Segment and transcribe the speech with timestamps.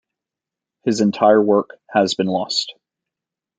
[0.83, 2.73] His entire work has been lost.